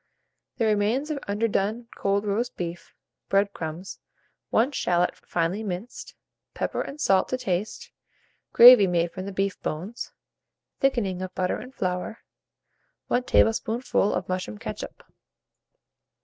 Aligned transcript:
The 0.57 0.65
remains 0.65 1.11
of 1.11 1.19
underdone 1.27 1.87
cold 1.95 2.25
roast 2.25 2.57
beef, 2.57 2.95
bread 3.29 3.53
crumbs, 3.53 3.99
1 4.49 4.71
shalot 4.71 5.15
finely 5.15 5.61
minced, 5.61 6.15
pepper 6.55 6.81
and 6.81 6.99
salt 6.99 7.29
to 7.29 7.37
taste, 7.37 7.91
gravy 8.51 8.87
made 8.87 9.11
from 9.11 9.25
the 9.27 9.31
beef 9.31 9.61
bones, 9.61 10.11
thickening 10.79 11.21
of 11.21 11.35
butter 11.35 11.59
and 11.59 11.71
flour, 11.75 12.23
1 13.09 13.25
tablespoonful 13.25 14.11
of 14.15 14.27
mushroom 14.27 14.57
ketchup. 14.57 15.03